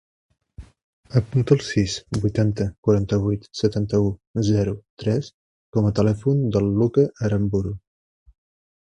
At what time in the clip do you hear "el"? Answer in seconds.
1.55-1.59